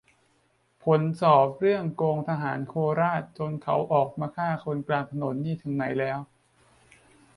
[0.83, 6.19] "ผลสอบเรื่องโกงทหารโคราชจนเขาออกมาฆ่าคนกลางถนนนี่ถึงไหนแล้ว"